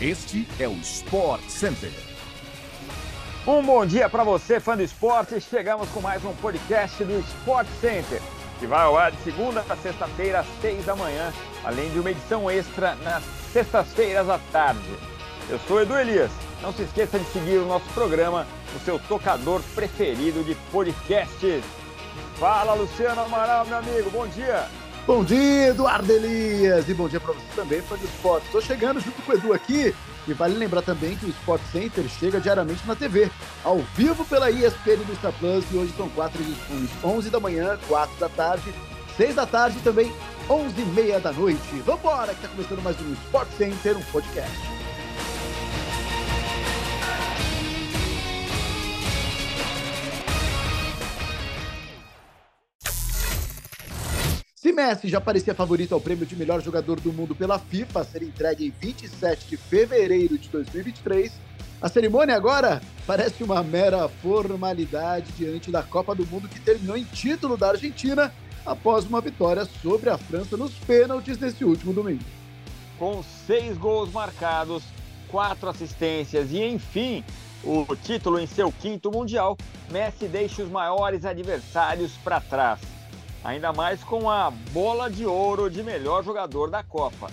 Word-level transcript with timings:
Este 0.00 0.46
é 0.60 0.68
o 0.68 0.74
Sport 0.74 1.42
Center. 1.48 1.90
Um 3.44 3.60
bom 3.64 3.84
dia 3.84 4.08
para 4.08 4.22
você, 4.22 4.60
fã 4.60 4.76
do 4.76 4.82
esporte. 4.84 5.40
Chegamos 5.40 5.88
com 5.88 6.00
mais 6.00 6.24
um 6.24 6.32
podcast 6.34 7.02
do 7.02 7.18
Sport 7.18 7.66
Center, 7.80 8.22
que 8.60 8.66
vai 8.68 8.82
ao 8.82 8.96
ar 8.96 9.10
de 9.10 9.20
segunda 9.24 9.64
a 9.68 9.76
sexta-feira, 9.76 10.38
às 10.38 10.46
seis 10.60 10.84
da 10.84 10.94
manhã, 10.94 11.32
além 11.64 11.90
de 11.90 11.98
uma 11.98 12.12
edição 12.12 12.48
extra 12.48 12.94
nas 12.96 13.24
sextas-feiras 13.52 14.28
à 14.28 14.38
tarde. 14.52 14.88
Eu 15.50 15.58
sou 15.66 15.82
Edu 15.82 15.98
Elias. 15.98 16.30
Não 16.62 16.72
se 16.72 16.82
esqueça 16.82 17.18
de 17.18 17.24
seguir 17.32 17.58
o 17.58 17.66
nosso 17.66 17.88
programa 17.92 18.46
no 18.72 18.78
seu 18.80 19.00
tocador 19.00 19.60
preferido 19.74 20.44
de 20.44 20.54
podcasts. 20.70 21.64
Fala, 22.38 22.72
Luciano 22.74 23.22
Amaral, 23.22 23.66
meu 23.66 23.78
amigo. 23.78 24.10
Bom 24.10 24.28
dia. 24.28 24.68
Bom 25.08 25.24
dia, 25.24 25.68
Eduardo 25.68 26.12
Elias! 26.12 26.86
E 26.86 26.92
bom 26.92 27.08
dia 27.08 27.18
para 27.18 27.32
você 27.32 27.46
também, 27.56 27.80
fã 27.80 27.96
do 27.96 28.04
esporte. 28.04 28.44
Estou 28.44 28.60
chegando 28.60 29.00
junto 29.00 29.22
com 29.22 29.32
o 29.32 29.34
Edu 29.34 29.54
aqui 29.54 29.94
e 30.26 30.32
vale 30.34 30.54
lembrar 30.54 30.82
também 30.82 31.16
que 31.16 31.24
o 31.24 31.30
Sport 31.30 31.62
Center 31.72 32.06
chega 32.06 32.38
diariamente 32.38 32.86
na 32.86 32.94
TV, 32.94 33.30
ao 33.64 33.78
vivo 33.96 34.22
pela 34.26 34.50
ESPN 34.50 35.02
do 35.06 35.16
Star 35.16 35.32
Plus 35.32 35.64
e 35.72 35.76
hoje 35.78 35.94
são 35.96 36.10
quatro 36.10 36.42
edições, 36.42 36.90
11 37.02 37.30
da 37.30 37.40
manhã, 37.40 37.78
4 37.88 38.20
da 38.20 38.28
tarde, 38.28 38.70
6 39.16 39.34
da 39.34 39.46
tarde 39.46 39.78
e 39.78 39.80
também 39.80 40.12
11 40.46 40.78
e 40.78 40.84
meia 40.84 41.18
da 41.18 41.32
noite. 41.32 41.58
Vambora, 41.86 42.34
que 42.34 42.44
está 42.44 42.48
começando 42.48 42.82
mais 42.82 43.00
um 43.00 43.10
Sport 43.14 43.48
Center, 43.56 43.96
um 43.96 44.02
podcast. 44.12 44.77
Messi 54.78 55.08
já 55.08 55.20
parecia 55.20 55.56
favorito 55.56 55.92
ao 55.92 56.00
prêmio 56.00 56.24
de 56.24 56.36
melhor 56.36 56.62
jogador 56.62 57.00
do 57.00 57.12
mundo 57.12 57.34
pela 57.34 57.58
FIFA 57.58 57.98
a 57.98 58.04
ser 58.04 58.22
entregue 58.22 58.64
em 58.64 58.70
27 58.70 59.48
de 59.48 59.56
fevereiro 59.56 60.38
de 60.38 60.48
2023, 60.50 61.32
a 61.82 61.88
cerimônia 61.88 62.36
agora 62.36 62.80
parece 63.04 63.42
uma 63.42 63.60
mera 63.64 64.08
formalidade 64.08 65.32
diante 65.32 65.72
da 65.72 65.82
Copa 65.82 66.14
do 66.14 66.24
Mundo 66.24 66.48
que 66.48 66.60
terminou 66.60 66.96
em 66.96 67.02
título 67.02 67.56
da 67.56 67.70
Argentina 67.70 68.32
após 68.64 69.04
uma 69.04 69.20
vitória 69.20 69.64
sobre 69.82 70.10
a 70.10 70.16
França 70.16 70.56
nos 70.56 70.74
pênaltis 70.74 71.38
nesse 71.38 71.64
último 71.64 71.92
domingo. 71.92 72.22
Com 73.00 73.20
seis 73.48 73.76
gols 73.76 74.12
marcados, 74.12 74.84
quatro 75.26 75.68
assistências 75.68 76.52
e, 76.52 76.62
enfim, 76.62 77.24
o 77.64 77.96
título 77.96 78.38
em 78.38 78.46
seu 78.46 78.70
quinto 78.70 79.10
Mundial, 79.10 79.58
Messi 79.90 80.28
deixa 80.28 80.62
os 80.62 80.70
maiores 80.70 81.24
adversários 81.24 82.12
para 82.22 82.40
trás 82.40 82.78
ainda 83.44 83.72
mais 83.72 84.02
com 84.02 84.28
a 84.28 84.50
bola 84.72 85.10
de 85.10 85.24
ouro 85.24 85.70
de 85.70 85.82
melhor 85.82 86.24
jogador 86.24 86.70
da 86.70 86.82
Copa. 86.82 87.30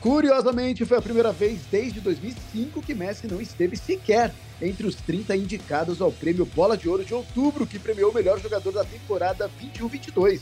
Curiosamente, 0.00 0.84
foi 0.84 0.98
a 0.98 1.02
primeira 1.02 1.32
vez 1.32 1.62
desde 1.70 2.00
2005 2.00 2.82
que 2.82 2.94
Messi 2.94 3.26
não 3.26 3.40
esteve 3.40 3.74
sequer 3.76 4.30
entre 4.60 4.86
os 4.86 4.96
30 4.96 5.34
indicados 5.34 6.02
ao 6.02 6.12
prêmio 6.12 6.44
Bola 6.44 6.76
de 6.76 6.88
Ouro 6.88 7.04
de 7.04 7.14
outubro, 7.14 7.66
que 7.66 7.78
premiou 7.78 8.10
o 8.10 8.14
melhor 8.14 8.38
jogador 8.38 8.70
da 8.70 8.84
temporada 8.84 9.50
21-22. 9.60 10.40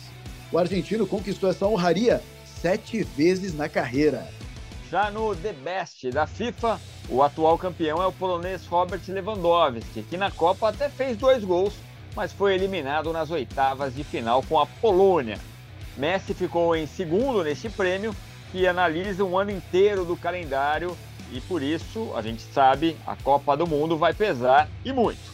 O 0.50 0.58
argentino 0.58 1.06
conquistou 1.06 1.48
essa 1.48 1.66
honraria 1.66 2.20
sete 2.44 3.04
vezes 3.04 3.54
na 3.54 3.68
carreira. 3.68 4.26
Já 4.90 5.10
no 5.10 5.34
The 5.34 5.52
Best 5.52 6.10
da 6.10 6.26
FIFA, 6.26 6.80
o 7.08 7.22
atual 7.22 7.56
campeão 7.56 8.02
é 8.02 8.06
o 8.06 8.12
polonês 8.12 8.66
Robert 8.66 9.00
Lewandowski, 9.08 10.02
que 10.02 10.16
na 10.16 10.30
Copa 10.30 10.68
até 10.68 10.88
fez 10.88 11.16
dois 11.16 11.42
gols 11.44 11.72
mas 12.14 12.32
foi 12.32 12.54
eliminado 12.54 13.12
nas 13.12 13.30
oitavas 13.30 13.94
de 13.94 14.04
final 14.04 14.42
com 14.42 14.58
a 14.58 14.66
Polônia. 14.66 15.38
Messi 15.96 16.34
ficou 16.34 16.74
em 16.74 16.86
segundo 16.86 17.42
neste 17.42 17.68
prêmio, 17.68 18.14
que 18.50 18.66
analisa 18.66 19.24
um 19.24 19.38
ano 19.38 19.50
inteiro 19.50 20.04
do 20.04 20.16
calendário 20.16 20.96
e 21.32 21.40
por 21.40 21.62
isso, 21.62 22.12
a 22.14 22.20
gente 22.20 22.42
sabe, 22.52 22.96
a 23.06 23.16
Copa 23.16 23.56
do 23.56 23.66
Mundo 23.66 23.96
vai 23.96 24.12
pesar 24.12 24.68
e 24.84 24.92
muito. 24.92 25.32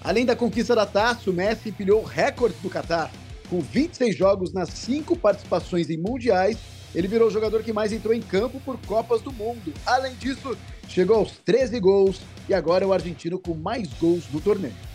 Além 0.00 0.24
da 0.24 0.36
conquista 0.36 0.74
da 0.74 0.86
taça, 0.86 1.30
o 1.30 1.32
Messi 1.32 1.68
empilhou 1.68 2.02
recordes 2.02 2.60
do 2.60 2.70
Catar. 2.70 3.10
Com 3.48 3.60
26 3.60 4.16
jogos 4.16 4.52
nas 4.52 4.70
cinco 4.70 5.16
participações 5.16 5.90
em 5.90 5.98
mundiais, 5.98 6.58
ele 6.94 7.08
virou 7.08 7.28
o 7.28 7.30
jogador 7.30 7.62
que 7.62 7.72
mais 7.72 7.92
entrou 7.92 8.14
em 8.14 8.20
campo 8.20 8.60
por 8.60 8.78
Copas 8.86 9.20
do 9.20 9.32
Mundo. 9.32 9.72
Além 9.84 10.14
disso, 10.14 10.56
chegou 10.88 11.16
aos 11.16 11.32
13 11.38 11.78
gols 11.80 12.20
e 12.48 12.54
agora 12.54 12.84
é 12.84 12.86
o 12.86 12.92
argentino 12.92 13.38
com 13.38 13.54
mais 13.54 13.88
gols 13.94 14.24
no 14.32 14.40
torneio. 14.40 14.91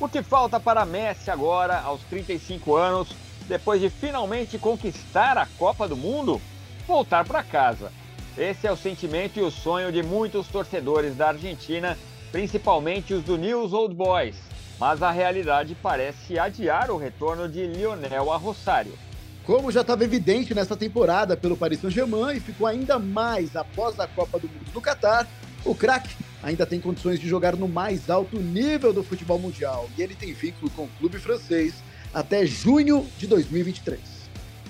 O 0.00 0.08
que 0.08 0.22
falta 0.22 0.58
para 0.58 0.86
Messi 0.86 1.30
agora, 1.30 1.78
aos 1.78 2.00
35 2.04 2.74
anos, 2.74 3.08
depois 3.46 3.82
de 3.82 3.90
finalmente 3.90 4.58
conquistar 4.58 5.36
a 5.36 5.44
Copa 5.58 5.86
do 5.86 5.94
Mundo? 5.94 6.40
Voltar 6.86 7.22
para 7.26 7.42
casa. 7.42 7.92
Esse 8.38 8.66
é 8.66 8.72
o 8.72 8.76
sentimento 8.78 9.38
e 9.38 9.42
o 9.42 9.50
sonho 9.50 9.92
de 9.92 10.02
muitos 10.02 10.48
torcedores 10.48 11.14
da 11.14 11.28
Argentina, 11.28 11.98
principalmente 12.32 13.12
os 13.12 13.22
do 13.22 13.36
News 13.36 13.74
Old 13.74 13.94
Boys. 13.94 14.36
Mas 14.78 15.02
a 15.02 15.10
realidade 15.10 15.76
parece 15.82 16.38
adiar 16.38 16.90
o 16.90 16.96
retorno 16.96 17.46
de 17.46 17.66
Lionel 17.66 18.32
a 18.32 18.38
Rosário. 18.38 18.98
Como 19.44 19.70
já 19.70 19.82
estava 19.82 20.02
evidente 20.02 20.54
nesta 20.54 20.78
temporada 20.78 21.36
pelo 21.36 21.58
Paris 21.58 21.78
Saint-Germain 21.78 22.38
e 22.38 22.40
ficou 22.40 22.66
ainda 22.66 22.98
mais 22.98 23.54
após 23.54 24.00
a 24.00 24.06
Copa 24.06 24.38
do 24.38 24.48
Mundo 24.48 24.72
do 24.72 24.80
Catar, 24.80 25.28
o 25.62 25.74
craque 25.74 26.16
ainda 26.42 26.66
tem 26.66 26.80
condições 26.80 27.20
de 27.20 27.28
jogar 27.28 27.56
no 27.56 27.68
mais 27.68 28.08
alto 28.08 28.40
nível 28.40 28.92
do 28.92 29.02
futebol 29.02 29.38
mundial 29.38 29.88
e 29.96 30.02
ele 30.02 30.14
tem 30.14 30.32
vínculo 30.32 30.70
com 30.70 30.84
o 30.84 30.90
clube 30.98 31.18
francês 31.18 31.74
até 32.12 32.44
junho 32.46 33.06
de 33.18 33.26
2023. 33.26 34.00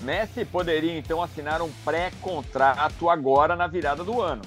Messi 0.01 0.43
poderia 0.45 0.97
então 0.97 1.21
assinar 1.21 1.61
um 1.61 1.71
pré-contrato 1.85 3.09
agora 3.09 3.55
na 3.55 3.67
virada 3.67 4.03
do 4.03 4.21
ano, 4.21 4.41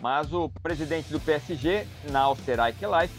mas 0.00 0.32
o 0.32 0.48
presidente 0.62 1.10
do 1.10 1.20
PSG, 1.20 1.86
Nasser 2.10 2.58
Al-Khelaifi, 2.58 3.14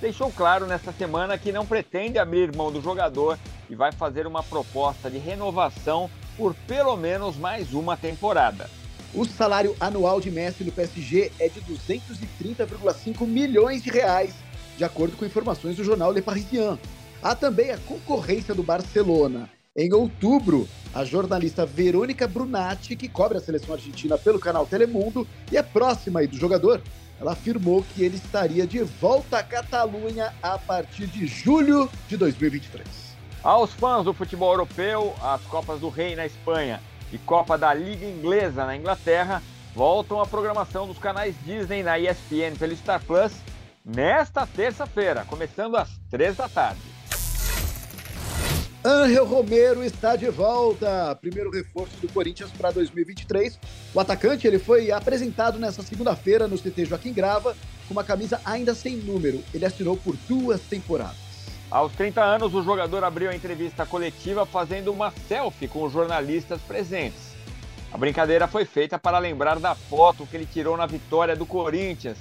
deixou 0.00 0.30
claro 0.30 0.66
nesta 0.66 0.92
semana 0.92 1.36
que 1.36 1.50
não 1.50 1.66
pretende 1.66 2.18
abrir 2.18 2.54
mão 2.54 2.70
do 2.70 2.80
jogador 2.80 3.38
e 3.68 3.74
vai 3.74 3.90
fazer 3.90 4.26
uma 4.26 4.42
proposta 4.42 5.10
de 5.10 5.18
renovação 5.18 6.10
por 6.36 6.54
pelo 6.66 6.96
menos 6.96 7.36
mais 7.36 7.72
uma 7.72 7.96
temporada. 7.96 8.68
O 9.14 9.24
salário 9.24 9.76
anual 9.78 10.20
de 10.20 10.28
Messi 10.28 10.64
no 10.64 10.72
PSG 10.72 11.30
é 11.38 11.48
de 11.48 11.60
230,5 11.60 13.24
milhões 13.24 13.80
de 13.80 13.88
reais, 13.88 14.34
de 14.76 14.82
acordo 14.82 15.16
com 15.16 15.24
informações 15.24 15.76
do 15.76 15.84
jornal 15.84 16.10
Le 16.10 16.20
Parisien. 16.20 16.76
Há 17.22 17.32
também 17.36 17.70
a 17.70 17.78
concorrência 17.78 18.52
do 18.52 18.64
Barcelona. 18.64 19.48
Em 19.76 19.92
outubro, 19.94 20.68
a 20.92 21.04
jornalista 21.04 21.64
Verônica 21.64 22.26
Brunatti, 22.26 22.96
que 22.96 23.08
cobre 23.08 23.38
a 23.38 23.40
seleção 23.40 23.74
argentina 23.76 24.18
pelo 24.18 24.40
canal 24.40 24.66
Telemundo 24.66 25.24
e 25.52 25.56
é 25.56 25.62
próxima 25.62 26.26
do 26.26 26.36
jogador, 26.36 26.82
ela 27.20 27.34
afirmou 27.34 27.84
que 27.94 28.02
ele 28.02 28.16
estaria 28.16 28.66
de 28.66 28.82
volta 28.82 29.38
à 29.38 29.44
Catalunha 29.44 30.34
a 30.42 30.58
partir 30.58 31.06
de 31.06 31.24
julho 31.24 31.88
de 32.08 32.16
2023. 32.16 32.84
Aos 33.44 33.72
fãs 33.74 34.04
do 34.04 34.12
futebol 34.12 34.50
europeu, 34.50 35.14
as 35.22 35.40
Copas 35.42 35.78
do 35.78 35.88
Rei 35.88 36.16
na 36.16 36.26
Espanha 36.26 36.80
e 37.12 37.18
Copa 37.18 37.56
da 37.56 37.72
Liga 37.72 38.06
Inglesa 38.06 38.64
na 38.64 38.76
Inglaterra 38.76 39.42
voltam 39.74 40.20
à 40.20 40.26
programação 40.26 40.86
dos 40.86 40.98
canais 40.98 41.34
Disney 41.44 41.82
na 41.82 41.98
ESPN 41.98 42.56
pelo 42.58 42.76
Star 42.76 43.02
Plus 43.04 43.32
nesta 43.84 44.46
terça-feira, 44.46 45.24
começando 45.24 45.76
às 45.76 45.90
três 46.10 46.36
da 46.36 46.48
tarde. 46.48 46.94
Angel 48.86 49.24
Romero 49.24 49.82
está 49.82 50.14
de 50.14 50.28
volta. 50.28 51.16
Primeiro 51.18 51.50
reforço 51.50 51.96
do 52.02 52.12
Corinthians 52.12 52.50
para 52.50 52.70
2023. 52.70 53.58
O 53.94 54.00
atacante 54.00 54.46
ele 54.46 54.58
foi 54.58 54.90
apresentado 54.90 55.58
nesta 55.58 55.82
segunda-feira 55.82 56.46
no 56.46 56.58
CT 56.58 56.84
Joaquim 56.84 57.14
Grava 57.14 57.56
com 57.88 57.94
uma 57.94 58.04
camisa 58.04 58.38
ainda 58.44 58.74
sem 58.74 58.96
número. 58.96 59.42
Ele 59.54 59.64
assinou 59.64 59.96
por 59.96 60.14
duas 60.28 60.60
temporadas. 60.60 61.23
Aos 61.74 61.92
30 61.94 62.22
anos, 62.22 62.54
o 62.54 62.62
jogador 62.62 63.02
abriu 63.02 63.30
a 63.30 63.34
entrevista 63.34 63.84
coletiva 63.84 64.46
fazendo 64.46 64.92
uma 64.92 65.10
selfie 65.10 65.66
com 65.66 65.82
os 65.82 65.92
jornalistas 65.92 66.60
presentes. 66.60 67.34
A 67.92 67.98
brincadeira 67.98 68.46
foi 68.46 68.64
feita 68.64 68.96
para 68.96 69.18
lembrar 69.18 69.58
da 69.58 69.74
foto 69.74 70.24
que 70.24 70.36
ele 70.36 70.46
tirou 70.46 70.76
na 70.76 70.86
vitória 70.86 71.34
do 71.34 71.44
Corinthians, 71.44 72.16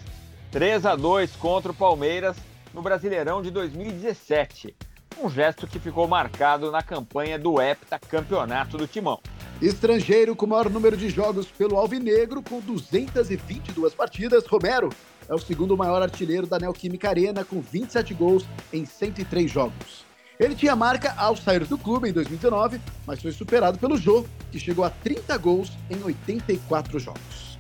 3 0.50 0.88
a 0.88 0.96
2 0.96 1.36
contra 1.36 1.72
o 1.72 1.76
Palmeiras 1.76 2.36
no 2.74 2.82
Brasileirão 2.82 3.44
de 3.44 3.52
2017. 3.52 4.76
Um 5.22 5.30
gesto 5.30 5.68
que 5.68 5.78
ficou 5.78 6.08
marcado 6.08 6.72
na 6.72 6.82
campanha 6.82 7.38
do 7.38 7.62
Hepta 7.62 8.00
Campeonato 8.00 8.76
do 8.76 8.88
Timão. 8.88 9.20
Estrangeiro 9.62 10.36
com 10.36 10.48
maior 10.48 10.68
número 10.68 10.98
de 10.98 11.12
jogos 11.12 11.46
pelo 11.46 11.78
Alvinegro, 11.78 12.42
com 12.42 12.60
222 12.60 13.94
partidas, 13.94 14.48
Romero 14.48 14.90
é 15.28 15.34
o 15.34 15.40
segundo 15.40 15.78
maior 15.78 16.02
artilheiro 16.02 16.48
da 16.48 16.60
Neoquímica 16.60 17.10
Arena, 17.10 17.44
com 17.44 17.62
27 17.62 18.14
gols 18.14 18.46
em 18.72 18.86
103 18.86 19.50
jogos. 19.50 20.06
Ele 20.40 20.56
tinha 20.56 20.76
marca 20.76 21.14
ao 21.16 21.36
sair 21.36 21.64
do 21.66 21.78
clube 21.78 22.10
em 22.10 22.12
2019, 22.12 22.82
mas 23.06 23.22
foi 23.22 23.32
superado 23.32 23.78
pelo 23.78 23.98
Jô, 23.98 24.26
que 24.52 24.60
chegou 24.60 24.84
a 24.84 24.90
30 24.90 25.38
gols 25.38 25.72
em 25.90 26.04
84 26.04 27.00
jogos. 27.00 27.58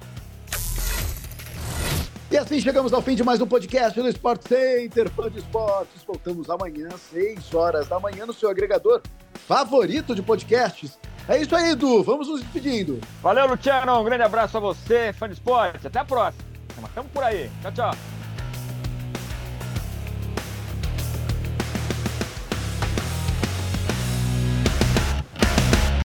E 2.32 2.38
assim 2.38 2.60
chegamos 2.60 2.92
ao 2.94 3.02
fim 3.02 3.14
de 3.14 3.24
mais 3.24 3.40
um 3.42 3.46
podcast 3.46 4.02
do 4.02 4.08
Sport 4.10 4.42
Center, 4.48 5.08
fã 5.12 5.30
de 5.30 5.38
esportes. 5.38 6.04
Voltamos 6.04 6.50
amanhã, 6.50 6.90
6 7.12 7.54
horas 7.54 7.88
da 7.88 8.00
manhã, 8.00 8.26
no 8.26 8.34
seu 8.34 8.50
agregador 8.50 9.02
favorito 9.48 10.16
de 10.16 10.24
podcasts. 10.24 10.98
É 11.30 11.38
isso 11.38 11.56
aí, 11.56 11.72
Edu. 11.72 12.02
Vamos 12.02 12.28
nos 12.28 12.42
despedindo. 12.42 13.00
Valeu, 13.22 13.48
Luciano. 13.48 14.00
Um 14.00 14.04
grande 14.04 14.24
abraço 14.24 14.58
a 14.58 14.60
você, 14.60 15.14
fã 15.14 15.28
de 15.28 15.36
esporte. 15.36 15.86
Até 15.86 16.00
a 16.00 16.06
próxima. 16.06 16.53
Tamo 16.94 17.10
por 17.10 17.24
aí. 17.24 17.50
Tchau, 17.62 17.72
tchau. 17.72 18.13